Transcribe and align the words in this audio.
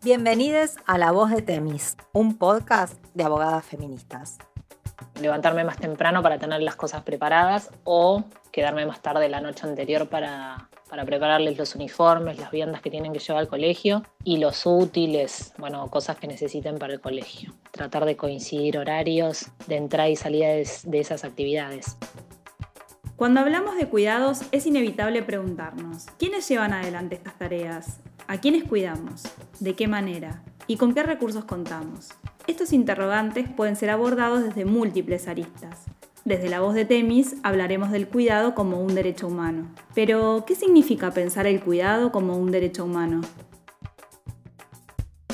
Bienvenidos 0.00 0.76
a 0.86 0.96
La 0.96 1.10
Voz 1.10 1.32
de 1.32 1.42
Temis, 1.42 1.96
un 2.12 2.38
podcast 2.38 3.04
de 3.14 3.24
abogadas 3.24 3.64
feministas. 3.64 4.38
Levantarme 5.20 5.64
más 5.64 5.78
temprano 5.78 6.22
para 6.22 6.38
tener 6.38 6.62
las 6.62 6.76
cosas 6.76 7.02
preparadas 7.02 7.70
o 7.82 8.22
quedarme 8.52 8.86
más 8.86 9.02
tarde 9.02 9.28
la 9.28 9.40
noche 9.40 9.66
anterior 9.66 10.08
para, 10.08 10.68
para 10.88 11.04
prepararles 11.04 11.58
los 11.58 11.74
uniformes, 11.74 12.38
las 12.38 12.52
viandas 12.52 12.80
que 12.80 12.90
tienen 12.90 13.12
que 13.12 13.18
llevar 13.18 13.40
al 13.40 13.48
colegio 13.48 14.04
y 14.22 14.36
los 14.36 14.66
útiles, 14.66 15.52
bueno, 15.58 15.88
cosas 15.88 16.16
que 16.16 16.28
necesiten 16.28 16.78
para 16.78 16.92
el 16.92 17.00
colegio. 17.00 17.52
Tratar 17.72 18.04
de 18.04 18.16
coincidir 18.16 18.78
horarios 18.78 19.48
de 19.66 19.78
entrada 19.78 20.08
y 20.08 20.14
salida 20.14 20.46
de 20.50 21.00
esas 21.00 21.24
actividades. 21.24 21.96
Cuando 23.16 23.40
hablamos 23.40 23.76
de 23.76 23.88
cuidados 23.88 24.42
es 24.52 24.64
inevitable 24.64 25.24
preguntarnos, 25.24 26.06
¿quiénes 26.20 26.48
llevan 26.48 26.72
adelante 26.72 27.16
estas 27.16 27.36
tareas? 27.36 27.98
¿A 28.30 28.36
quiénes 28.42 28.64
cuidamos? 28.64 29.22
¿De 29.58 29.74
qué 29.74 29.88
manera? 29.88 30.42
¿Y 30.66 30.76
con 30.76 30.92
qué 30.92 31.02
recursos 31.02 31.46
contamos? 31.46 32.10
Estos 32.46 32.74
interrogantes 32.74 33.48
pueden 33.48 33.74
ser 33.74 33.88
abordados 33.88 34.44
desde 34.44 34.66
múltiples 34.66 35.28
aristas. 35.28 35.86
Desde 36.26 36.50
la 36.50 36.60
voz 36.60 36.74
de 36.74 36.84
Temis 36.84 37.36
hablaremos 37.42 37.90
del 37.90 38.06
cuidado 38.06 38.54
como 38.54 38.82
un 38.82 38.94
derecho 38.94 39.28
humano. 39.28 39.74
Pero, 39.94 40.44
¿qué 40.46 40.54
significa 40.56 41.10
pensar 41.10 41.46
el 41.46 41.62
cuidado 41.62 42.12
como 42.12 42.36
un 42.36 42.50
derecho 42.50 42.84
humano? 42.84 43.22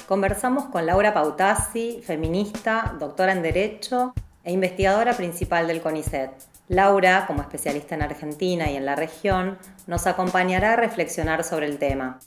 Conversamos 0.07 0.67
con 0.67 0.87
Laura 0.87 1.13
Pautazzi, 1.13 2.01
feminista, 2.01 2.95
doctora 3.01 3.33
en 3.33 3.43
Derecho 3.43 4.15
e 4.45 4.53
investigadora 4.53 5.15
principal 5.15 5.67
del 5.67 5.81
CONICET. 5.81 6.31
Laura, 6.69 7.27
como 7.27 7.43
especialista 7.43 7.97
en 7.97 8.03
Argentina 8.03 8.71
y 8.71 8.77
en 8.77 8.87
la 8.87 8.95
región, 8.95 9.59
nos 9.89 10.07
acompañará 10.07 10.75
a 10.75 10.77
reflexionar 10.77 11.43
sobre 11.43 11.67
el 11.67 11.79
tema. 11.79 12.21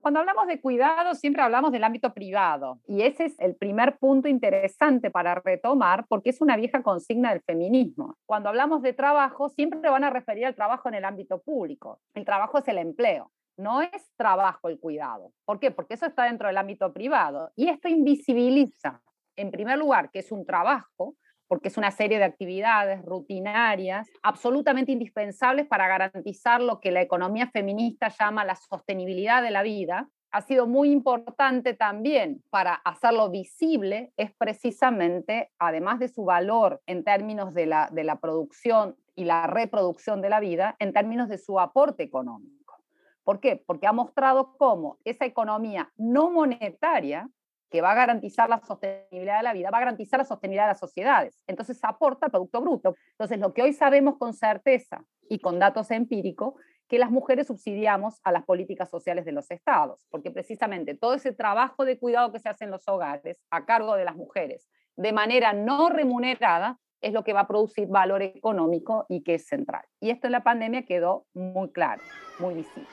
Cuando 0.00 0.20
hablamos 0.20 0.46
de 0.46 0.60
cuidado, 0.60 1.14
siempre 1.14 1.42
hablamos 1.42 1.72
del 1.72 1.82
ámbito 1.82 2.14
privado. 2.14 2.78
Y 2.86 3.02
ese 3.02 3.26
es 3.26 3.40
el 3.40 3.56
primer 3.56 3.98
punto 3.98 4.28
interesante 4.28 5.10
para 5.10 5.34
retomar, 5.34 6.06
porque 6.08 6.30
es 6.30 6.40
una 6.40 6.56
vieja 6.56 6.82
consigna 6.82 7.30
del 7.30 7.42
feminismo. 7.42 8.16
Cuando 8.24 8.48
hablamos 8.48 8.82
de 8.82 8.92
trabajo, 8.92 9.48
siempre 9.48 9.90
van 9.90 10.04
a 10.04 10.10
referir 10.10 10.46
al 10.46 10.54
trabajo 10.54 10.88
en 10.88 10.94
el 10.94 11.04
ámbito 11.04 11.40
público. 11.42 12.00
El 12.14 12.24
trabajo 12.24 12.58
es 12.58 12.68
el 12.68 12.78
empleo. 12.78 13.32
No 13.56 13.82
es 13.82 14.12
trabajo 14.16 14.68
el 14.68 14.78
cuidado. 14.78 15.32
¿Por 15.44 15.58
qué? 15.58 15.72
Porque 15.72 15.94
eso 15.94 16.06
está 16.06 16.24
dentro 16.24 16.46
del 16.46 16.58
ámbito 16.58 16.92
privado. 16.92 17.50
Y 17.56 17.68
esto 17.68 17.88
invisibiliza, 17.88 19.02
en 19.34 19.50
primer 19.50 19.78
lugar, 19.78 20.10
que 20.12 20.20
es 20.20 20.30
un 20.30 20.46
trabajo, 20.46 21.16
porque 21.48 21.68
es 21.68 21.76
una 21.76 21.90
serie 21.90 22.18
de 22.18 22.24
actividades 22.24 23.02
rutinarias 23.04 24.08
absolutamente 24.22 24.92
indispensables 24.92 25.66
para 25.66 25.88
garantizar 25.88 26.60
lo 26.60 26.80
que 26.80 26.92
la 26.92 27.00
economía 27.00 27.48
feminista 27.48 28.08
llama 28.08 28.44
la 28.44 28.54
sostenibilidad 28.54 29.42
de 29.42 29.50
la 29.50 29.62
vida, 29.62 30.08
ha 30.30 30.42
sido 30.42 30.66
muy 30.66 30.90
importante 30.90 31.72
también 31.72 32.42
para 32.50 32.74
hacerlo 32.74 33.30
visible, 33.30 34.12
es 34.16 34.30
precisamente, 34.36 35.50
además 35.58 35.98
de 35.98 36.08
su 36.08 36.24
valor 36.24 36.82
en 36.86 37.02
términos 37.02 37.54
de 37.54 37.66
la, 37.66 37.88
de 37.90 38.04
la 38.04 38.20
producción 38.20 38.96
y 39.14 39.24
la 39.24 39.46
reproducción 39.46 40.20
de 40.20 40.28
la 40.28 40.40
vida, 40.40 40.76
en 40.78 40.92
términos 40.92 41.28
de 41.28 41.38
su 41.38 41.58
aporte 41.58 42.02
económico. 42.02 42.78
¿Por 43.24 43.40
qué? 43.40 43.56
Porque 43.56 43.86
ha 43.86 43.92
mostrado 43.92 44.54
cómo 44.58 44.98
esa 45.04 45.24
economía 45.24 45.92
no 45.96 46.30
monetaria 46.30 47.28
que 47.70 47.80
va 47.80 47.92
a 47.92 47.94
garantizar 47.94 48.48
la 48.48 48.60
sostenibilidad 48.60 49.38
de 49.38 49.42
la 49.42 49.52
vida, 49.52 49.70
va 49.70 49.78
a 49.78 49.82
garantizar 49.82 50.18
la 50.18 50.24
sostenibilidad 50.24 50.64
de 50.64 50.72
las 50.72 50.78
sociedades. 50.78 51.40
Entonces 51.46 51.78
aporta 51.82 52.26
al 52.26 52.32
Producto 52.32 52.60
Bruto. 52.60 52.94
Entonces 53.12 53.38
lo 53.38 53.52
que 53.52 53.62
hoy 53.62 53.72
sabemos 53.72 54.16
con 54.18 54.32
certeza 54.32 55.04
y 55.28 55.38
con 55.38 55.58
datos 55.58 55.90
empíricos, 55.90 56.54
que 56.88 56.98
las 56.98 57.10
mujeres 57.10 57.46
subsidiamos 57.46 58.18
a 58.24 58.32
las 58.32 58.44
políticas 58.44 58.88
sociales 58.88 59.26
de 59.26 59.32
los 59.32 59.50
estados, 59.50 60.06
porque 60.10 60.30
precisamente 60.30 60.94
todo 60.94 61.12
ese 61.12 61.32
trabajo 61.32 61.84
de 61.84 61.98
cuidado 61.98 62.32
que 62.32 62.40
se 62.40 62.48
hace 62.48 62.64
en 62.64 62.70
los 62.70 62.88
hogares 62.88 63.42
a 63.50 63.66
cargo 63.66 63.94
de 63.94 64.06
las 64.06 64.16
mujeres 64.16 64.66
de 64.98 65.12
manera 65.12 65.52
no 65.52 65.88
remunerada 65.88 66.78
es 67.00 67.12
lo 67.12 67.22
que 67.22 67.32
va 67.32 67.40
a 67.40 67.46
producir 67.46 67.86
valor 67.86 68.20
económico 68.22 69.06
y 69.08 69.22
que 69.22 69.34
es 69.34 69.46
central. 69.46 69.82
Y 70.00 70.10
esto 70.10 70.26
en 70.26 70.32
la 70.32 70.42
pandemia 70.42 70.84
quedó 70.84 71.24
muy 71.32 71.70
claro, 71.70 72.02
muy 72.40 72.54
visible. 72.54 72.88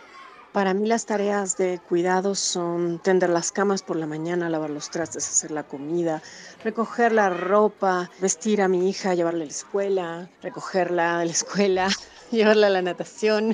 Para 0.56 0.74
mí 0.74 0.88
las 0.88 1.06
tareas 1.06 1.58
de 1.58 1.80
cuidado 1.80 2.34
son 2.34 3.00
tender 3.00 3.30
las 3.30 3.52
camas 3.52 3.84
por 3.84 3.98
la 3.98 4.08
mañana, 4.08 4.50
lavar 4.50 4.70
los 4.70 4.90
trastes, 4.90 5.28
hacer 5.28 5.52
la 5.52 5.64
comida, 5.64 6.22
recoger 6.64 7.12
la 7.12 7.30
ropa, 7.30 8.10
vestir 8.22 8.62
a 8.62 8.70
mi 8.70 8.90
hija, 8.90 9.16
llevarla 9.16 9.44
a 9.44 9.48
la 9.48 9.52
escuela, 9.52 10.30
recogerla 10.42 11.20
de 11.20 11.26
la 11.26 11.32
escuela, 11.32 11.88
llevarla 12.32 12.68
a 12.68 12.70
la 12.70 12.82
natación. 12.82 13.54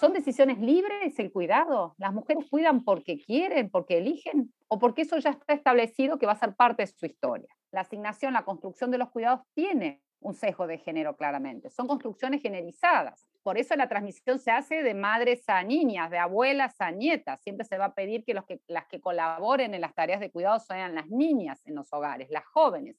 ¿Son 0.00 0.12
decisiones 0.12 0.58
libres 0.58 1.16
el 1.20 1.30
cuidado? 1.30 1.94
¿Las 1.96 2.12
mujeres 2.12 2.46
cuidan 2.50 2.82
porque 2.82 3.16
quieren, 3.16 3.70
porque 3.70 3.98
eligen 3.98 4.52
o 4.66 4.80
porque 4.80 5.02
eso 5.02 5.16
ya 5.18 5.30
está 5.30 5.52
establecido 5.54 6.18
que 6.18 6.26
va 6.26 6.32
a 6.32 6.40
ser 6.40 6.56
parte 6.56 6.82
de 6.82 6.88
su 6.88 7.06
historia? 7.06 7.54
La 7.70 7.82
asignación, 7.82 8.32
la 8.32 8.44
construcción 8.44 8.90
de 8.90 8.98
los 8.98 9.10
cuidados 9.10 9.42
tiene 9.54 10.02
un 10.26 10.34
sesgo 10.34 10.66
de 10.66 10.78
género 10.78 11.16
claramente. 11.16 11.70
Son 11.70 11.86
construcciones 11.86 12.42
generizadas. 12.42 13.28
Por 13.44 13.58
eso 13.58 13.76
la 13.76 13.88
transmisión 13.88 14.40
se 14.40 14.50
hace 14.50 14.82
de 14.82 14.92
madres 14.92 15.48
a 15.48 15.62
niñas, 15.62 16.10
de 16.10 16.18
abuelas 16.18 16.80
a 16.80 16.90
nietas. 16.90 17.40
Siempre 17.42 17.64
se 17.64 17.78
va 17.78 17.86
a 17.86 17.94
pedir 17.94 18.24
que, 18.24 18.34
los 18.34 18.44
que 18.44 18.60
las 18.66 18.86
que 18.86 19.00
colaboren 19.00 19.72
en 19.72 19.80
las 19.80 19.94
tareas 19.94 20.18
de 20.18 20.32
cuidado 20.32 20.58
sean 20.58 20.96
las 20.96 21.08
niñas 21.08 21.62
en 21.64 21.76
los 21.76 21.92
hogares, 21.92 22.28
las 22.30 22.44
jóvenes. 22.44 22.96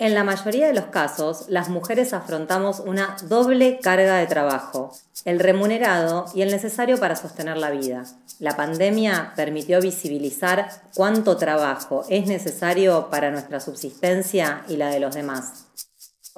En 0.00 0.14
la 0.14 0.22
mayoría 0.22 0.68
de 0.68 0.74
los 0.74 0.86
casos, 0.86 1.46
las 1.48 1.68
mujeres 1.68 2.12
afrontamos 2.12 2.78
una 2.78 3.16
doble 3.24 3.80
carga 3.80 4.18
de 4.18 4.28
trabajo, 4.28 4.96
el 5.24 5.40
remunerado 5.40 6.26
y 6.36 6.42
el 6.42 6.52
necesario 6.52 6.98
para 6.98 7.16
sostener 7.16 7.56
la 7.56 7.70
vida. 7.70 8.04
La 8.38 8.56
pandemia 8.56 9.32
permitió 9.34 9.80
visibilizar 9.80 10.70
cuánto 10.94 11.36
trabajo 11.36 12.04
es 12.08 12.28
necesario 12.28 13.10
para 13.10 13.32
nuestra 13.32 13.58
subsistencia 13.58 14.62
y 14.68 14.76
la 14.76 14.90
de 14.90 15.00
los 15.00 15.16
demás 15.16 15.64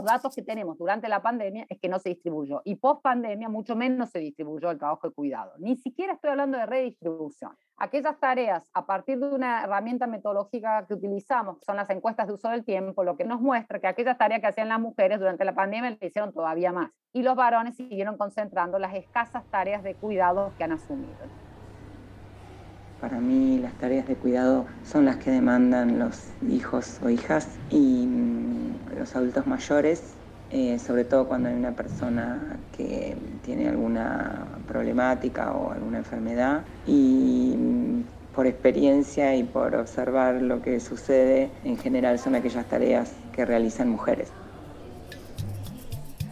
los 0.01 0.07
datos 0.11 0.35
que 0.35 0.43
tenemos 0.43 0.79
durante 0.79 1.09
la 1.11 1.21
pandemia 1.21 1.67
es 1.69 1.79
que 1.79 1.89
no 1.89 1.99
se 1.99 2.09
distribuyó 2.09 2.63
y 2.65 2.77
post 2.77 3.03
pandemia 3.03 3.51
mucho 3.51 3.77
menos 3.77 4.09
se 4.09 4.19
distribuyó 4.19 4.71
el 4.71 4.79
trabajo 4.79 5.07
de 5.07 5.13
cuidado. 5.13 5.53
Ni 5.59 5.77
siquiera 5.77 6.15
estoy 6.15 6.31
hablando 6.31 6.57
de 6.57 6.65
redistribución. 6.65 7.53
Aquellas 7.77 8.19
tareas 8.19 8.67
a 8.73 8.87
partir 8.87 9.19
de 9.19 9.29
una 9.29 9.63
herramienta 9.63 10.07
metodológica 10.07 10.87
que 10.87 10.95
utilizamos, 10.95 11.59
son 11.67 11.77
las 11.77 11.91
encuestas 11.91 12.29
de 12.29 12.33
uso 12.33 12.49
del 12.49 12.65
tiempo, 12.65 13.05
lo 13.05 13.17
que 13.19 13.25
nos 13.25 13.43
muestra 13.43 13.79
que 13.79 13.89
aquellas 13.89 14.17
tareas 14.17 14.41
que 14.41 14.47
hacían 14.47 14.71
las 14.71 14.81
mujeres 14.81 15.19
durante 15.19 15.45
la 15.45 15.55
pandemia 15.55 15.91
le 15.91 16.07
hicieron 16.07 16.33
todavía 16.33 16.73
más. 16.73 16.91
Y 17.13 17.23
los 17.23 17.37
varones 17.37 17.77
siguieron 17.77 18.17
concentrando 18.17 18.79
las 18.79 18.95
escasas 18.95 19.45
tareas 19.51 19.83
de 19.83 19.95
cuidado 19.97 20.53
que 20.57 20.65
han 20.65 20.73
asumido. 20.73 21.50
Para 23.01 23.19
mí 23.19 23.59
las 23.59 23.73
tareas 23.75 24.07
de 24.07 24.15
cuidado 24.15 24.67
son 24.85 25.07
las 25.07 25.17
que 25.17 25.31
demandan 25.31 25.99
los 25.99 26.19
hijos 26.47 26.99
o 27.03 27.09
hijas 27.09 27.49
y 27.71 28.07
mm, 28.07 28.99
los 28.99 29.17
adultos 29.17 29.47
mayores, 29.47 30.03
eh, 30.51 30.79
sobre 30.79 31.05
todo 31.05 31.27
cuando 31.27 31.49
hay 31.49 31.55
una 31.55 31.73
persona 31.73 32.59
que 32.77 33.17
tiene 33.43 33.71
alguna 33.71 34.45
problemática 34.69 35.53
o 35.53 35.73
alguna 35.73 35.99
enfermedad. 35.99 36.61
Y 36.87 37.55
mm, 37.57 38.03
por 38.35 38.47
experiencia 38.47 39.35
y 39.35 39.45
por 39.45 39.75
observar 39.77 40.43
lo 40.43 40.61
que 40.61 40.79
sucede, 40.79 41.51
en 41.65 41.79
general 41.79 42.19
son 42.19 42.35
aquellas 42.35 42.67
tareas 42.67 43.13
que 43.33 43.47
realizan 43.47 43.89
mujeres. 43.89 44.29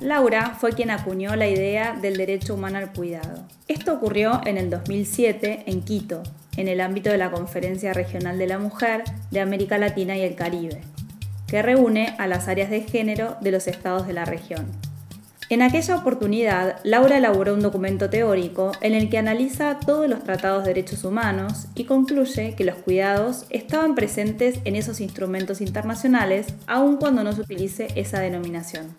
Laura 0.01 0.55
fue 0.61 0.73
quien 0.73 0.91
acuñó 0.91 1.35
la 1.35 1.49
idea 1.49 1.95
del 2.01 2.19
derecho 2.19 2.55
humano 2.55 2.79
al 2.79 2.93
cuidado. 2.93 3.47
Esto 3.67 3.95
ocurrió 3.95 4.41
en 4.45 4.57
el 4.57 4.71
2007 4.71 5.65
en 5.67 5.83
Quito, 5.83 6.23
en 6.59 6.69
el 6.69 6.83
ámbito 6.83 7.09
de 7.09 7.17
la 7.17 7.31
Conferencia 7.31 7.95
Regional 7.95 8.37
de 8.37 8.47
la 8.47 8.59
Mujer 8.59 9.05
de 9.31 9.41
América 9.41 9.79
Latina 9.79 10.19
y 10.19 10.21
el 10.21 10.35
Caribe, 10.35 10.83
que 11.47 11.63
reúne 11.63 12.15
a 12.19 12.27
las 12.27 12.49
áreas 12.49 12.69
de 12.69 12.83
género 12.83 13.39
de 13.41 13.53
los 13.53 13.67
estados 13.67 14.07
de 14.07 14.13
la 14.13 14.27
región. 14.27 14.67
En 15.49 15.63
aquella 15.63 15.97
oportunidad, 15.97 16.79
Laura 16.85 17.17
elaboró 17.17 17.55
un 17.55 17.61
documento 17.61 18.11
teórico 18.11 18.73
en 18.83 18.93
el 18.93 19.09
que 19.09 19.17
analiza 19.17 19.79
todos 19.81 20.07
los 20.07 20.23
tratados 20.23 20.65
de 20.65 20.75
derechos 20.75 21.05
humanos 21.05 21.69
y 21.75 21.85
concluye 21.85 22.55
que 22.55 22.65
los 22.65 22.75
cuidados 22.75 23.47
estaban 23.49 23.95
presentes 23.95 24.61
en 24.65 24.77
esos 24.77 25.01
instrumentos 25.01 25.63
internacionales 25.63 26.49
aun 26.67 26.99
cuando 26.99 27.25
no 27.25 27.33
se 27.33 27.41
utilice 27.41 27.89
esa 27.95 28.21
denominación 28.21 28.95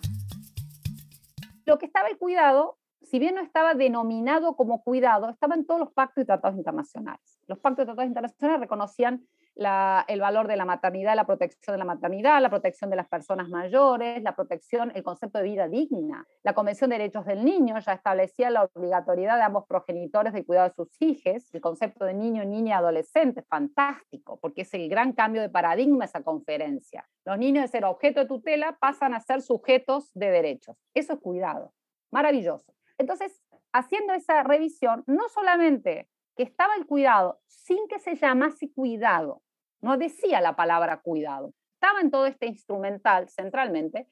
lo 1.70 1.78
que 1.78 1.86
estaba 1.86 2.08
el 2.08 2.18
cuidado, 2.18 2.76
si 3.10 3.18
bien 3.18 3.34
no 3.34 3.40
estaba 3.40 3.74
denominado 3.74 4.54
como 4.54 4.84
cuidado, 4.84 5.28
estaba 5.28 5.56
en 5.56 5.66
todos 5.66 5.80
los 5.80 5.92
pactos 5.92 6.22
y 6.22 6.26
tratados 6.26 6.56
internacionales. 6.56 7.40
Los 7.48 7.58
pactos 7.58 7.82
y 7.82 7.86
tratados 7.86 8.08
internacionales 8.08 8.60
reconocían 8.60 9.26
el 9.56 10.20
valor 10.20 10.46
de 10.46 10.56
la 10.56 10.64
maternidad, 10.64 11.16
la 11.16 11.26
protección 11.26 11.74
de 11.74 11.78
la 11.78 11.84
maternidad, 11.84 12.40
la 12.40 12.50
protección 12.50 12.88
de 12.88 12.94
las 12.94 13.08
personas 13.08 13.48
mayores, 13.48 14.22
la 14.22 14.36
protección, 14.36 14.92
el 14.94 15.02
concepto 15.02 15.38
de 15.38 15.44
vida 15.44 15.66
digna. 15.66 16.24
La 16.44 16.54
Convención 16.54 16.90
de 16.90 16.98
Derechos 16.98 17.26
del 17.26 17.44
Niño 17.44 17.80
ya 17.80 17.94
establecía 17.94 18.48
la 18.48 18.70
obligatoriedad 18.72 19.36
de 19.36 19.42
ambos 19.42 19.66
progenitores 19.66 20.32
de 20.32 20.46
cuidado 20.46 20.68
de 20.68 20.74
sus 20.76 20.88
hijos, 21.02 21.52
el 21.52 21.60
concepto 21.60 22.04
de 22.04 22.14
niño, 22.14 22.44
niña, 22.44 22.78
adolescente, 22.78 23.42
fantástico, 23.42 24.38
porque 24.40 24.62
es 24.62 24.72
el 24.74 24.88
gran 24.88 25.14
cambio 25.14 25.42
de 25.42 25.48
paradigma 25.48 26.04
esa 26.04 26.22
conferencia. 26.22 27.08
Los 27.24 27.36
niños 27.38 27.62
de 27.64 27.68
ser 27.68 27.84
objeto 27.84 28.20
de 28.20 28.26
tutela 28.26 28.78
pasan 28.80 29.14
a 29.14 29.20
ser 29.20 29.42
sujetos 29.42 30.12
de 30.14 30.30
derechos. 30.30 30.76
Eso 30.94 31.14
es 31.14 31.18
cuidado. 31.18 31.72
Maravilloso. 32.12 32.72
Entonces, 33.00 33.42
haciendo 33.72 34.12
esa 34.12 34.42
revisión, 34.42 35.04
no 35.06 35.30
solamente 35.30 36.06
que 36.36 36.42
estaba 36.42 36.74
el 36.74 36.84
cuidado 36.84 37.40
sin 37.46 37.88
que 37.88 37.98
se 37.98 38.14
llamase 38.14 38.70
cuidado, 38.70 39.42
no 39.80 39.96
decía 39.96 40.42
la 40.42 40.54
palabra 40.54 41.00
cuidado, 41.00 41.54
estaba 41.72 42.00
en 42.02 42.10
todo 42.10 42.26
este 42.26 42.44
instrumental 42.44 43.30
centralmente, 43.30 44.06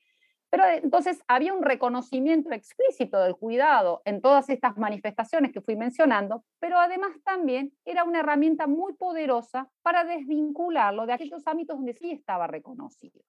pero 0.49 0.65
entonces 0.65 1.23
había 1.29 1.53
un 1.53 1.63
reconocimiento 1.63 2.51
explícito 2.53 3.23
del 3.23 3.37
cuidado 3.37 4.01
en 4.07 4.23
todas 4.23 4.49
estas 4.49 4.79
manifestaciones 4.79 5.53
que 5.53 5.61
fui 5.61 5.77
mencionando, 5.77 6.47
pero 6.59 6.79
además 6.79 7.11
también 7.23 7.75
era 7.85 8.05
una 8.05 8.21
herramienta 8.21 8.67
muy 8.67 8.95
poderosa 8.95 9.71
para 9.83 10.05
desvincularlo 10.05 11.05
de 11.05 11.13
aquellos 11.13 11.47
ámbitos 11.47 11.77
donde 11.77 11.93
sí 11.93 12.11
estaba 12.11 12.47
reconocido. 12.47 13.21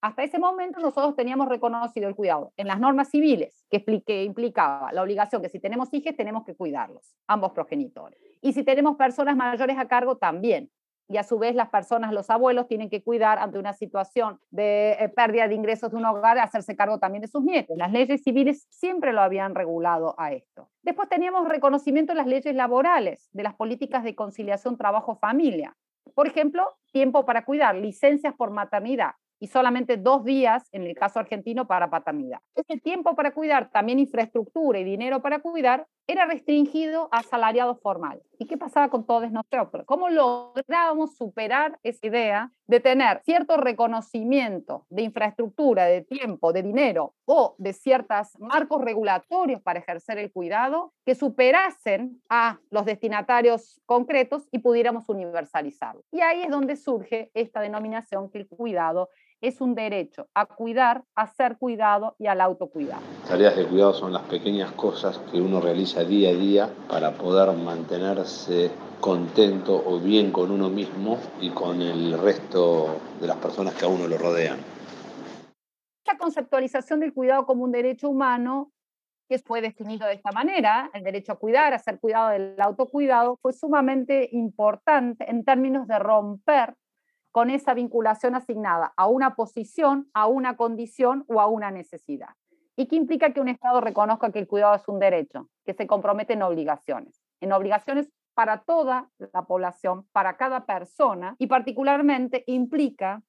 Hasta 0.00 0.22
ese 0.22 0.38
momento 0.38 0.80
nosotros 0.80 1.14
teníamos 1.14 1.48
reconocido 1.48 2.08
el 2.08 2.14
cuidado 2.14 2.52
en 2.56 2.66
las 2.66 2.80
normas 2.80 3.10
civiles, 3.10 3.64
que, 3.70 3.84
que 4.02 4.24
implicaba 4.24 4.92
la 4.92 5.02
obligación 5.02 5.42
que 5.42 5.50
si 5.50 5.60
tenemos 5.60 5.92
hijos 5.92 6.16
tenemos 6.16 6.44
que 6.44 6.54
cuidarlos, 6.54 7.14
ambos 7.26 7.52
progenitores. 7.52 8.18
Y 8.40 8.54
si 8.54 8.64
tenemos 8.64 8.96
personas 8.96 9.36
mayores 9.36 9.76
a 9.78 9.88
cargo 9.88 10.16
también, 10.16 10.70
y 11.10 11.16
a 11.16 11.24
su 11.24 11.40
vez 11.40 11.56
las 11.56 11.70
personas, 11.70 12.12
los 12.12 12.30
abuelos, 12.30 12.68
tienen 12.68 12.88
que 12.88 13.02
cuidar 13.02 13.40
ante 13.40 13.58
una 13.58 13.72
situación 13.72 14.38
de 14.50 14.92
eh, 14.92 15.08
pérdida 15.08 15.48
de 15.48 15.56
ingresos 15.56 15.90
de 15.90 15.96
un 15.96 16.04
hogar, 16.04 16.38
hacerse 16.38 16.76
cargo 16.76 17.00
también 17.00 17.22
de 17.22 17.26
sus 17.26 17.42
nietos. 17.42 17.76
Las 17.76 17.90
leyes 17.90 18.22
civiles 18.22 18.64
siempre 18.70 19.12
lo 19.12 19.20
habían 19.20 19.56
regulado 19.56 20.14
a 20.18 20.32
esto. 20.32 20.70
Después 20.82 21.08
teníamos 21.08 21.48
reconocimiento 21.48 22.12
de 22.12 22.18
las 22.18 22.28
leyes 22.28 22.54
laborales, 22.54 23.28
de 23.32 23.42
las 23.42 23.56
políticas 23.56 24.04
de 24.04 24.14
conciliación 24.14 24.76
trabajo-familia. 24.76 25.76
Por 26.14 26.28
ejemplo, 26.28 26.64
tiempo 26.92 27.26
para 27.26 27.44
cuidar, 27.44 27.74
licencias 27.74 28.32
por 28.34 28.52
maternidad 28.52 29.14
y 29.40 29.48
solamente 29.48 29.96
dos 29.96 30.22
días 30.22 30.68
en 30.70 30.82
el 30.82 30.94
caso 30.94 31.18
argentino 31.18 31.66
para 31.66 31.90
paternidad. 31.90 32.40
Ese 32.54 32.78
tiempo 32.78 33.16
para 33.16 33.32
cuidar, 33.32 33.70
también 33.70 33.98
infraestructura 33.98 34.78
y 34.78 34.84
dinero 34.84 35.22
para 35.22 35.40
cuidar, 35.40 35.86
era 36.06 36.26
restringido 36.26 37.08
a 37.12 37.22
salariado 37.22 37.76
formal. 37.76 38.20
¿Y 38.38 38.46
qué 38.46 38.58
pasaba 38.58 38.88
con 38.90 39.06
todos 39.06 39.30
nosotros? 39.30 39.84
¿Cómo 39.86 40.08
lográbamos 40.08 41.16
superar 41.16 41.78
esa 41.82 42.06
idea 42.06 42.52
de 42.66 42.80
tener 42.80 43.20
cierto 43.24 43.56
reconocimiento 43.56 44.86
de 44.90 45.02
infraestructura, 45.02 45.86
de 45.86 46.02
tiempo, 46.02 46.52
de 46.52 46.62
dinero 46.62 47.14
o 47.24 47.54
de 47.58 47.72
ciertos 47.72 48.38
marcos 48.38 48.82
regulatorios 48.82 49.62
para 49.62 49.78
ejercer 49.78 50.18
el 50.18 50.32
cuidado 50.32 50.92
que 51.04 51.14
superasen 51.14 52.20
a 52.28 52.58
los 52.70 52.84
destinatarios 52.84 53.80
concretos 53.86 54.48
y 54.50 54.58
pudiéramos 54.58 55.08
universalizarlo? 55.08 56.02
Y 56.10 56.20
ahí 56.20 56.42
es 56.42 56.50
donde 56.50 56.76
surge 56.76 57.30
esta 57.34 57.60
denominación 57.60 58.30
que 58.30 58.38
el 58.38 58.48
cuidado 58.48 59.10
es 59.40 59.60
un 59.60 59.74
derecho 59.74 60.28
a 60.34 60.46
cuidar, 60.46 61.04
a 61.14 61.26
ser 61.26 61.56
cuidado 61.56 62.14
y 62.18 62.26
al 62.26 62.40
autocuidado. 62.40 63.02
Tareas 63.26 63.56
de 63.56 63.66
cuidado 63.66 63.94
son 63.94 64.12
las 64.12 64.22
pequeñas 64.22 64.72
cosas 64.72 65.18
que 65.30 65.40
uno 65.40 65.60
realiza 65.60 66.04
día 66.04 66.30
a 66.30 66.34
día 66.34 66.70
para 66.88 67.12
poder 67.12 67.56
mantenerse 67.56 68.70
contento 69.00 69.82
o 69.86 69.98
bien 69.98 70.30
con 70.30 70.50
uno 70.50 70.68
mismo 70.68 71.18
y 71.40 71.50
con 71.50 71.80
el 71.80 72.20
resto 72.20 73.00
de 73.20 73.26
las 73.26 73.36
personas 73.38 73.74
que 73.74 73.86
a 73.86 73.88
uno 73.88 74.06
lo 74.06 74.18
rodean. 74.18 74.58
La 76.06 76.18
conceptualización 76.18 77.00
del 77.00 77.14
cuidado 77.14 77.46
como 77.46 77.64
un 77.64 77.72
derecho 77.72 78.08
humano 78.08 78.72
que 79.28 79.38
fue 79.38 79.62
definido 79.62 80.08
de 80.08 80.14
esta 80.14 80.32
manera, 80.32 80.90
el 80.92 81.04
derecho 81.04 81.32
a 81.32 81.38
cuidar, 81.38 81.72
a 81.72 81.78
ser 81.78 82.00
cuidado 82.00 82.30
del 82.30 82.60
autocuidado, 82.60 83.38
fue 83.40 83.52
sumamente 83.52 84.28
importante 84.32 85.30
en 85.30 85.44
términos 85.44 85.86
de 85.86 86.00
romper 86.00 86.74
con 87.32 87.50
esa 87.50 87.74
vinculación 87.74 88.34
asignada 88.34 88.92
a 88.96 89.06
una 89.06 89.34
posición, 89.34 90.10
a 90.14 90.26
una 90.26 90.56
condición 90.56 91.24
o 91.28 91.40
a 91.40 91.46
una 91.46 91.70
necesidad. 91.70 92.30
¿Y 92.76 92.86
qué 92.86 92.96
implica 92.96 93.32
que 93.32 93.40
un 93.40 93.48
Estado 93.48 93.80
reconozca 93.80 94.32
que 94.32 94.38
el 94.38 94.48
cuidado 94.48 94.74
es 94.74 94.88
un 94.88 94.98
derecho, 94.98 95.48
que 95.64 95.74
se 95.74 95.86
compromete 95.86 96.32
en 96.32 96.42
obligaciones? 96.42 97.22
En 97.40 97.52
obligaciones 97.52 98.10
para 98.34 98.62
toda 98.62 99.10
la 99.32 99.42
población, 99.42 100.06
para 100.12 100.36
cada 100.36 100.64
persona, 100.64 101.36
y 101.38 101.46
particularmente 101.46 102.44
implica 102.46 103.22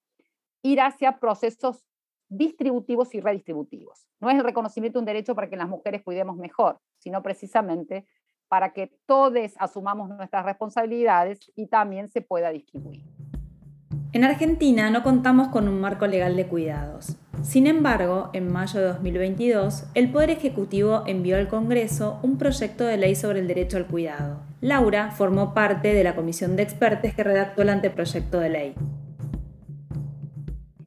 ir 0.64 0.80
hacia 0.80 1.20
procesos 1.20 1.86
distributivos 2.30 3.14
y 3.14 3.20
redistributivos. 3.20 4.08
No 4.22 4.30
es 4.30 4.38
el 4.38 4.44
reconocimiento 4.44 5.00
de 5.00 5.02
un 5.02 5.06
derecho 5.06 5.36
para 5.36 5.50
que 5.50 5.58
las 5.58 5.68
mujeres 5.68 6.02
cuidemos 6.02 6.38
mejor, 6.38 6.80
sino 6.98 7.22
precisamente 7.22 8.08
para 8.48 8.72
que 8.72 8.96
todos 9.06 9.54
asumamos 9.58 10.10
nuestras 10.10 10.46
responsabilidades 10.46 11.52
y 11.56 11.68
también 11.68 12.10
se 12.10 12.22
pueda 12.22 12.50
distribuir. 12.52 13.04
En 14.14 14.26
Argentina 14.26 14.90
no 14.90 15.04
contamos 15.04 15.48
con 15.48 15.70
un 15.70 15.80
marco 15.80 16.06
legal 16.06 16.36
de 16.36 16.46
cuidados. 16.46 17.18
Sin 17.44 17.66
embargo, 17.66 18.30
en 18.34 18.52
mayo 18.52 18.82
de 18.82 18.88
2022, 18.88 19.86
el 19.96 20.12
Poder 20.12 20.32
Ejecutivo 20.32 21.04
envió 21.08 21.38
al 21.38 21.48
Congreso 21.48 22.20
un 22.22 22.38
proyecto 22.38 22.84
de 22.84 22.98
ley 22.98 23.16
sobre 23.16 23.40
el 23.40 23.48
derecho 23.48 23.78
al 23.78 23.88
cuidado. 23.88 24.42
Laura 24.60 25.12
formó 25.12 25.54
parte 25.54 25.94
de 25.94 26.04
la 26.04 26.14
comisión 26.14 26.58
de 26.58 26.64
expertos 26.64 27.14
que 27.14 27.24
redactó 27.24 27.62
el 27.62 27.70
anteproyecto 27.70 28.42
de 28.42 28.50
ley. 28.50 28.76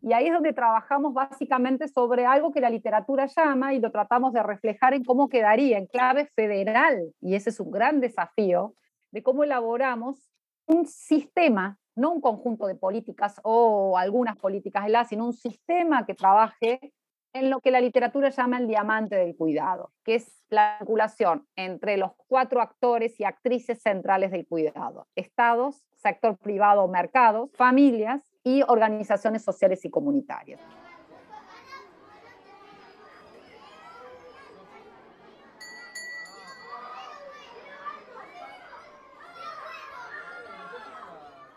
Y 0.03 0.12
ahí 0.12 0.26
es 0.26 0.35
donde 0.35 0.53
trabajamos 0.53 1.15
básicamente 1.15 1.88
sobre 1.88 2.26
algo 2.26 2.53
que 2.53 2.61
la 2.61 2.69
literatura 2.69 3.25
llama 3.25 3.73
y 3.73 3.81
lo 3.81 3.91
tratamos 3.91 4.35
de 4.35 4.43
reflejar 4.43 4.93
en 4.93 5.03
cómo 5.03 5.31
quedaría 5.31 5.79
en 5.79 5.87
clave 5.87 6.29
federal. 6.37 7.15
Y 7.23 7.37
ese 7.37 7.49
es 7.49 7.59
un 7.59 7.71
gran 7.71 8.00
desafío 8.00 8.75
de 9.12 9.23
cómo 9.23 9.44
elaboramos 9.44 10.31
un 10.66 10.87
sistema 10.87 11.78
no 11.96 12.12
un 12.12 12.20
conjunto 12.20 12.66
de 12.66 12.75
políticas 12.75 13.40
o 13.44 13.96
algunas 13.96 14.37
políticas 14.37 14.84
de 14.84 14.90
la, 14.90 15.05
sino 15.05 15.26
un 15.26 15.32
sistema 15.32 16.05
que 16.06 16.14
trabaje 16.14 16.93
en 17.32 17.50
lo 17.50 17.61
que 17.61 17.72
la 17.72 17.81
literatura 17.81 18.31
llama 18.31 18.58
el 18.58 18.69
diamante 18.69 19.16
del 19.16 19.37
cuidado, 19.37 19.93
que 20.05 20.16
es 20.16 20.44
la 20.50 20.76
vinculación 20.81 21.46
entre 21.56 21.96
los 21.96 22.12
cuatro 22.28 22.61
actores 22.61 23.19
y 23.19 23.25
actrices 23.25 23.82
centrales 23.82 24.31
del 24.31 24.46
cuidado, 24.46 25.08
estados, 25.16 25.84
sector 25.96 26.38
privado, 26.38 26.87
mercados, 26.87 27.50
familias 27.55 28.22
y 28.44 28.62
organizaciones 28.62 29.43
sociales 29.43 29.84
y 29.84 29.90
comunitarias. 29.90 30.61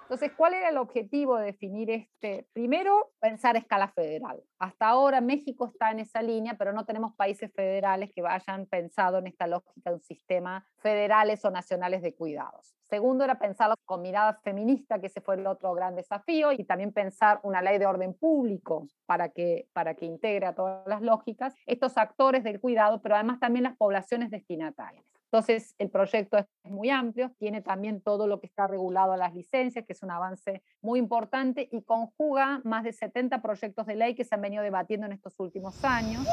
Entonces, 0.07 0.31
¿cuál 0.37 0.53
era 0.53 0.69
el 0.69 0.77
objetivo 0.77 1.35
de 1.35 1.47
definir 1.47 1.91
este? 1.91 2.47
Primero, 2.53 3.11
pensar 3.19 3.57
a 3.57 3.59
escala 3.59 3.89
federal. 3.89 4.41
Hasta 4.57 4.87
ahora 4.87 5.19
México 5.19 5.65
está 5.65 5.91
en 5.91 5.99
esa 5.99 6.21
línea, 6.21 6.53
pero 6.57 6.71
no 6.71 6.85
tenemos 6.85 7.13
países 7.15 7.51
federales 7.53 8.13
que 8.15 8.23
hayan 8.25 8.67
pensado 8.67 9.17
en 9.17 9.27
esta 9.27 9.47
lógica 9.47 9.89
de 9.89 9.97
un 9.97 10.01
sistema 10.01 10.65
federales 10.77 11.43
o 11.43 11.51
nacionales 11.51 12.01
de 12.01 12.15
cuidados. 12.15 12.73
Segundo, 12.89 13.25
era 13.25 13.37
pensarlo 13.37 13.75
con 13.83 14.01
mirada 14.01 14.39
feminista, 14.45 14.97
que 14.97 15.07
ese 15.07 15.19
fue 15.19 15.35
el 15.35 15.45
otro 15.45 15.73
gran 15.73 15.93
desafío, 15.93 16.53
y 16.53 16.63
también 16.63 16.93
pensar 16.93 17.41
una 17.43 17.61
ley 17.61 17.77
de 17.77 17.85
orden 17.85 18.13
público 18.13 18.87
para 19.05 19.27
que, 19.27 19.67
para 19.73 19.95
que 19.95 20.05
integre 20.05 20.45
a 20.45 20.55
todas 20.55 20.87
las 20.87 21.01
lógicas 21.01 21.53
estos 21.65 21.97
actores 21.97 22.45
del 22.45 22.61
cuidado, 22.61 23.01
pero 23.01 23.15
además 23.15 23.41
también 23.41 23.63
las 23.63 23.75
poblaciones 23.75 24.31
destinatarias. 24.31 25.03
Entonces, 25.31 25.75
el 25.77 25.89
proyecto 25.89 26.37
es 26.37 26.45
muy 26.63 26.89
amplio, 26.89 27.33
tiene 27.37 27.61
también 27.61 28.01
todo 28.01 28.27
lo 28.27 28.39
que 28.39 28.47
está 28.47 28.65
regulado 28.65 29.11
a 29.11 29.17
las 29.17 29.35
licencias, 29.35 29.85
que 29.85 29.91
es 29.91 30.01
un 30.01 30.11
avance 30.11 30.63
muy 30.81 30.99
importante, 30.99 31.67
y 31.69 31.81
conjuga 31.81 32.61
más 32.63 32.85
de 32.85 32.93
70 32.93 33.41
proyectos 33.41 33.85
de 33.87 33.95
ley 33.97 34.15
que 34.15 34.23
se 34.23 34.35
han 34.35 34.41
venido 34.41 34.63
debatiendo 34.63 35.05
en 35.05 35.11
estos 35.11 35.33
últimos 35.37 35.83
años. 35.83 36.25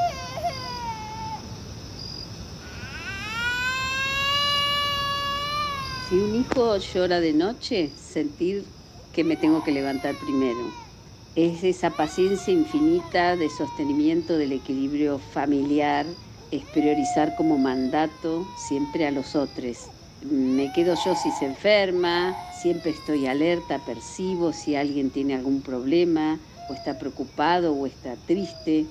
Si 6.07 6.15
un 6.15 6.35
hijo 6.35 6.77
llora 6.77 7.19
de 7.19 7.33
noche, 7.33 7.89
sentir 7.97 8.63
que 9.11 9.25
me 9.25 9.35
tengo 9.35 9.61
que 9.63 9.71
levantar 9.71 10.15
primero. 10.23 10.71
Es 11.35 11.65
esa 11.65 11.89
paciencia 11.89 12.53
infinita 12.53 13.35
de 13.35 13.49
sostenimiento 13.49 14.37
del 14.37 14.53
equilibrio 14.53 15.19
familiar 15.19 16.05
priorizar 16.63 17.35
como 17.35 17.57
mandato 17.57 18.45
siempre 18.57 19.05
a 19.07 19.11
los 19.11 19.35
otros. 19.35 19.89
Me 20.29 20.71
quedo 20.71 20.95
yo 20.95 21.13
si 21.15 21.31
se 21.31 21.45
enferma, 21.45 22.35
siempre 22.61 22.91
estoy 22.91 23.27
alerta, 23.27 23.79
percibo 23.85 24.53
si 24.53 24.75
alguien 24.75 25.09
tiene 25.09 25.35
algún 25.35 25.61
problema, 25.61 26.39
o 26.69 26.73
está 26.73 26.97
preocupado 26.97 27.73
o 27.73 27.85
está 27.85 28.15
triste. 28.25 28.85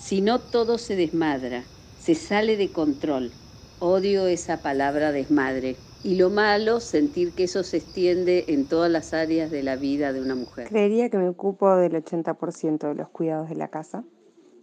Si 0.00 0.20
no, 0.20 0.40
todo 0.40 0.78
se 0.78 0.96
desmadra, 0.96 1.62
se 2.00 2.14
sale 2.14 2.56
de 2.56 2.68
control. 2.70 3.30
Odio 3.78 4.26
esa 4.26 4.58
palabra 4.58 5.12
desmadre. 5.12 5.76
Y 6.04 6.16
lo 6.16 6.30
malo, 6.30 6.80
sentir 6.80 7.30
que 7.32 7.44
eso 7.44 7.62
se 7.62 7.76
extiende 7.76 8.44
en 8.48 8.66
todas 8.66 8.90
las 8.90 9.14
áreas 9.14 9.52
de 9.52 9.62
la 9.62 9.76
vida 9.76 10.12
de 10.12 10.20
una 10.20 10.34
mujer. 10.34 10.66
Creería 10.68 11.10
que 11.10 11.18
me 11.18 11.28
ocupo 11.28 11.76
del 11.76 11.92
80% 11.92 12.88
de 12.88 12.94
los 12.96 13.08
cuidados 13.08 13.48
de 13.48 13.54
la 13.54 13.68
casa 13.68 14.02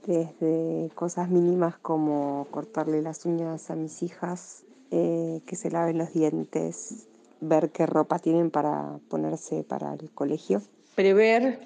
desde 0.06 0.90
cosas 0.96 1.30
mínimas 1.30 1.78
como 1.78 2.48
cortarle 2.52 3.02
las 3.02 3.26
uñas 3.26 3.70
a 3.70 3.76
mis 3.76 4.04
hijas, 4.04 4.64
eh, 4.92 5.42
que 5.46 5.56
se 5.56 5.70
laven 5.70 5.98
los 5.98 6.14
dientes, 6.14 7.08
ver 7.42 7.72
qué 7.72 7.86
ropa 7.86 8.20
tienen 8.20 8.52
para 8.52 9.00
ponerse 9.10 9.64
para 9.64 9.94
el 9.94 10.10
colegio. 10.12 10.62
Prever 10.96 11.60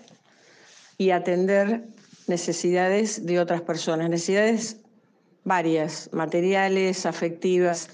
y 0.97 1.11
atender 1.11 1.87
necesidades 2.27 3.25
de 3.25 3.39
otras 3.39 3.61
personas, 3.61 4.09
necesidades 4.09 4.77
varias, 5.43 6.09
materiales, 6.13 7.05
afectivas, 7.05 7.89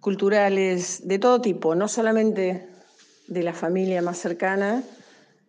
culturales, 0.00 1.06
de 1.06 1.18
todo 1.18 1.40
tipo, 1.40 1.74
no 1.74 1.88
solamente 1.88 2.68
de 3.28 3.42
la 3.42 3.52
familia 3.52 4.02
más 4.02 4.18
cercana 4.18 4.82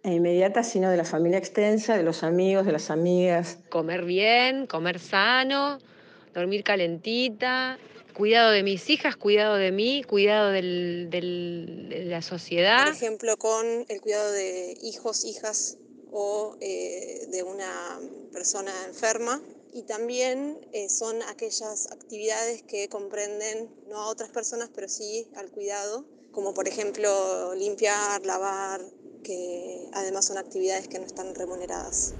e 0.07 0.15
inmediata, 0.15 0.63
sino 0.63 0.89
de 0.89 0.97
la 0.97 1.03
familia 1.03 1.37
extensa, 1.37 1.97
de 1.97 2.03
los 2.03 2.23
amigos, 2.23 2.65
de 2.65 2.71
las 2.71 2.89
amigas. 2.89 3.57
Comer 3.69 4.05
bien, 4.05 4.65
comer 4.67 4.99
sano, 4.99 5.79
dormir 6.33 6.63
calentita, 6.63 7.77
cuidado 8.13 8.51
de 8.51 8.63
mis 8.63 8.89
hijas, 8.89 9.17
cuidado 9.17 9.55
de 9.55 9.71
mí, 9.71 10.03
cuidado 10.03 10.49
del, 10.49 11.07
de 11.09 12.05
la 12.05 12.21
sociedad. 12.21 12.85
Por 12.85 12.95
ejemplo, 12.95 13.37
con 13.37 13.85
el 13.87 14.01
cuidado 14.01 14.31
de 14.31 14.77
hijos, 14.81 15.25
hijas 15.25 15.77
o 16.11 16.55
eh, 16.61 17.27
de 17.29 17.43
una 17.43 17.99
persona 18.31 18.71
enferma. 18.87 19.41
Y 19.73 19.83
también 19.83 20.57
eh, 20.71 20.89
son 20.89 21.21
aquellas 21.23 21.91
actividades 21.91 22.63
que 22.63 22.87
comprenden 22.87 23.69
no 23.87 23.97
a 23.97 24.07
otras 24.07 24.29
personas, 24.29 24.71
pero 24.73 24.87
sí 24.87 25.27
al 25.35 25.51
cuidado, 25.51 26.05
como 26.31 26.53
por 26.53 26.67
ejemplo 26.67 27.53
limpiar, 27.53 28.25
lavar, 28.25 28.81
que 29.23 29.89
además 29.93 30.25
son 30.25 30.37
actividades 30.37 30.87
que 30.87 30.99
no 30.99 31.05
están 31.05 31.33
remuneradas. 31.35 32.13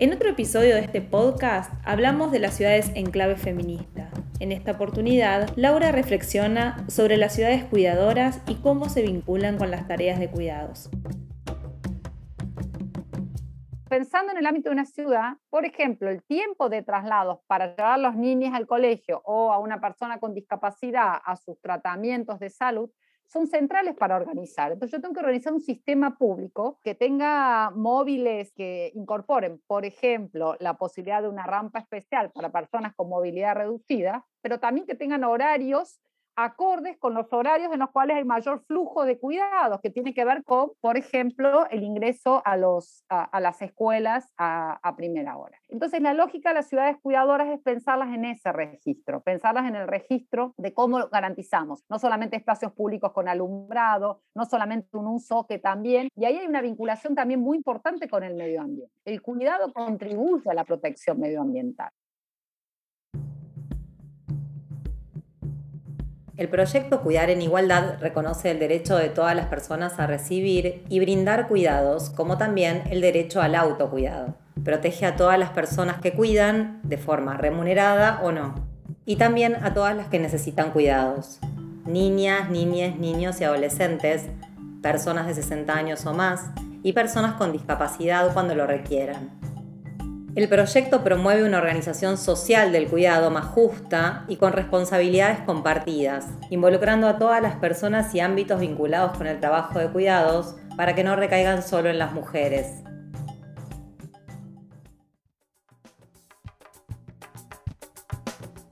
En 0.00 0.12
otro 0.12 0.30
episodio 0.30 0.76
de 0.76 0.82
este 0.82 1.00
podcast 1.00 1.72
hablamos 1.84 2.30
de 2.30 2.38
las 2.38 2.54
ciudades 2.54 2.92
en 2.94 3.10
clave 3.10 3.36
feminista. 3.36 4.10
En 4.38 4.52
esta 4.52 4.70
oportunidad, 4.70 5.50
Laura 5.56 5.90
reflexiona 5.90 6.84
sobre 6.88 7.16
las 7.16 7.34
ciudades 7.34 7.64
cuidadoras 7.64 8.40
y 8.46 8.54
cómo 8.54 8.88
se 8.88 9.02
vinculan 9.02 9.58
con 9.58 9.72
las 9.72 9.88
tareas 9.88 10.20
de 10.20 10.30
cuidados. 10.30 10.88
Pensando 13.98 14.30
en 14.30 14.38
el 14.38 14.46
ámbito 14.46 14.68
de 14.68 14.74
una 14.74 14.84
ciudad, 14.84 15.38
por 15.50 15.64
ejemplo, 15.64 16.08
el 16.08 16.22
tiempo 16.22 16.68
de 16.68 16.84
traslados 16.84 17.40
para 17.48 17.74
llevar 17.74 17.94
a 17.94 17.98
los 17.98 18.14
niños 18.14 18.54
al 18.54 18.68
colegio 18.68 19.20
o 19.24 19.52
a 19.52 19.58
una 19.58 19.80
persona 19.80 20.20
con 20.20 20.34
discapacidad 20.34 21.14
a 21.24 21.34
sus 21.34 21.60
tratamientos 21.60 22.38
de 22.38 22.48
salud 22.48 22.90
son 23.26 23.48
centrales 23.48 23.96
para 23.96 24.14
organizar. 24.14 24.70
Entonces 24.70 24.96
yo 24.96 25.02
tengo 25.02 25.14
que 25.14 25.20
organizar 25.20 25.52
un 25.52 25.60
sistema 25.60 26.16
público 26.16 26.78
que 26.84 26.94
tenga 26.94 27.70
móviles 27.70 28.52
que 28.52 28.92
incorporen, 28.94 29.60
por 29.66 29.84
ejemplo, 29.84 30.54
la 30.60 30.74
posibilidad 30.74 31.20
de 31.20 31.28
una 31.28 31.44
rampa 31.44 31.80
especial 31.80 32.30
para 32.30 32.52
personas 32.52 32.94
con 32.94 33.08
movilidad 33.08 33.56
reducida, 33.56 34.24
pero 34.40 34.60
también 34.60 34.86
que 34.86 34.94
tengan 34.94 35.24
horarios 35.24 36.00
acordes 36.38 36.96
con 36.98 37.14
los 37.14 37.32
horarios 37.32 37.72
en 37.72 37.80
los 37.80 37.90
cuales 37.90 38.16
hay 38.16 38.24
mayor 38.24 38.62
flujo 38.66 39.04
de 39.04 39.18
cuidados, 39.18 39.80
que 39.80 39.90
tiene 39.90 40.14
que 40.14 40.24
ver 40.24 40.44
con, 40.44 40.70
por 40.80 40.96
ejemplo, 40.96 41.68
el 41.70 41.82
ingreso 41.82 42.42
a, 42.44 42.56
las 42.56 43.62
escuelas 43.62 44.32
a, 44.38 44.78
a, 44.82 44.96
primera 44.96 45.36
hora. 45.36 45.58
Entonces, 45.68 46.00
la 46.00 46.14
lógica 46.14 46.50
de 46.50 46.56
las 46.56 46.68
ciudades 46.68 46.96
cuidadoras 47.02 47.48
es 47.48 47.60
pensarlas 47.60 48.14
en 48.14 48.24
ese 48.24 48.52
registro, 48.52 49.20
pensarlas 49.20 49.66
en 49.66 49.74
el 49.74 49.88
registro 49.88 50.54
de 50.56 50.72
cómo 50.72 51.08
garantizamos 51.08 51.82
no 51.88 51.98
solamente 51.98 52.36
espacios 52.36 52.72
públicos 52.72 53.12
con 53.12 53.28
alumbrado, 53.28 54.22
no 54.36 54.44
solamente 54.44 54.96
un 54.96 55.08
uso, 55.08 55.44
que 55.48 55.58
también, 55.58 56.08
y 56.14 56.24
ahí 56.24 56.36
hay 56.36 56.46
una 56.46 56.62
vinculación 56.62 57.16
también 57.16 57.40
muy 57.40 57.56
importante 57.56 58.08
con 58.08 58.22
el 58.22 58.34
medio 58.34 58.60
ambiente. 58.60 58.94
El 59.04 59.22
cuidado 59.22 59.72
contribuye 59.72 60.48
a 60.48 60.54
la 60.54 60.64
protección 60.64 61.18
medioambiental. 61.18 61.90
El 66.38 66.48
proyecto 66.48 67.00
Cuidar 67.02 67.30
en 67.30 67.42
Igualdad 67.42 67.98
reconoce 67.98 68.52
el 68.52 68.60
derecho 68.60 68.96
de 68.96 69.08
todas 69.08 69.34
las 69.34 69.46
personas 69.46 69.98
a 69.98 70.06
recibir 70.06 70.84
y 70.88 71.00
brindar 71.00 71.48
cuidados, 71.48 72.10
como 72.10 72.38
también 72.38 72.84
el 72.90 73.00
derecho 73.00 73.42
al 73.42 73.56
autocuidado. 73.56 74.36
Protege 74.62 75.04
a 75.04 75.16
todas 75.16 75.36
las 75.36 75.50
personas 75.50 76.00
que 76.00 76.12
cuidan, 76.12 76.78
de 76.84 76.96
forma 76.96 77.36
remunerada 77.36 78.20
o 78.22 78.30
no, 78.30 78.54
y 79.04 79.16
también 79.16 79.56
a 79.64 79.74
todas 79.74 79.96
las 79.96 80.06
que 80.06 80.20
necesitan 80.20 80.70
cuidados. 80.70 81.40
Niñas, 81.86 82.50
niñas, 82.50 82.96
niños 82.96 83.40
y 83.40 83.44
adolescentes, 83.44 84.26
personas 84.80 85.26
de 85.26 85.34
60 85.34 85.74
años 85.74 86.06
o 86.06 86.14
más, 86.14 86.52
y 86.84 86.92
personas 86.92 87.34
con 87.34 87.50
discapacidad 87.50 88.32
cuando 88.32 88.54
lo 88.54 88.64
requieran. 88.64 89.47
El 90.34 90.48
proyecto 90.48 91.02
promueve 91.02 91.44
una 91.44 91.58
organización 91.58 92.18
social 92.18 92.70
del 92.70 92.88
cuidado 92.88 93.30
más 93.30 93.46
justa 93.46 94.24
y 94.28 94.36
con 94.36 94.52
responsabilidades 94.52 95.40
compartidas, 95.40 96.26
involucrando 96.50 97.08
a 97.08 97.18
todas 97.18 97.42
las 97.42 97.56
personas 97.56 98.14
y 98.14 98.20
ámbitos 98.20 98.60
vinculados 98.60 99.16
con 99.16 99.26
el 99.26 99.40
trabajo 99.40 99.78
de 99.78 99.88
cuidados 99.88 100.54
para 100.76 100.94
que 100.94 101.02
no 101.02 101.16
recaigan 101.16 101.62
solo 101.62 101.88
en 101.88 101.98
las 101.98 102.12
mujeres. 102.12 102.87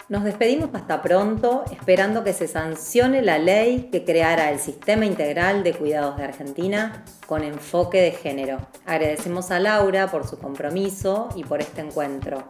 Nos 0.08 0.22
despedimos 0.22 0.70
hasta 0.72 1.02
pronto, 1.02 1.64
esperando 1.72 2.22
que 2.22 2.32
se 2.32 2.46
sancione 2.46 3.22
la 3.22 3.38
ley 3.38 3.88
que 3.90 4.04
creara 4.04 4.52
el 4.52 4.60
Sistema 4.60 5.04
Integral 5.04 5.64
de 5.64 5.74
Cuidados 5.74 6.16
de 6.16 6.22
Argentina 6.22 7.02
con 7.26 7.42
enfoque 7.42 8.00
de 8.00 8.12
género. 8.12 8.58
Agradecemos 8.86 9.50
a 9.50 9.58
Laura 9.58 10.08
por 10.08 10.24
su 10.24 10.38
compromiso 10.38 11.28
y 11.34 11.42
por 11.42 11.60
este 11.60 11.80
encuentro. 11.80 12.44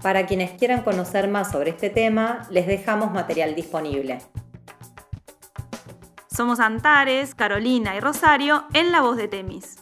Para 0.00 0.24
quienes 0.24 0.52
quieran 0.52 0.84
conocer 0.84 1.28
más 1.28 1.52
sobre 1.52 1.70
este 1.70 1.90
tema, 1.90 2.46
les 2.48 2.66
dejamos 2.66 3.12
material 3.12 3.54
disponible. 3.54 4.18
Somos 6.34 6.60
Antares, 6.60 7.34
Carolina 7.34 7.94
y 7.94 8.00
Rosario 8.00 8.64
en 8.72 8.90
La 8.90 9.02
Voz 9.02 9.18
de 9.18 9.28
Temis. 9.28 9.76